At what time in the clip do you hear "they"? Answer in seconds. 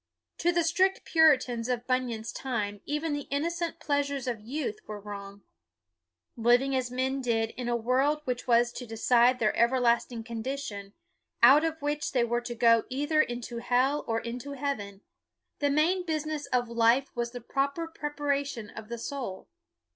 12.13-12.23